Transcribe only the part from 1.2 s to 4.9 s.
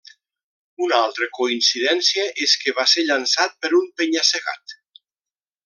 coincidència és que va ser llançat per un penya-segat.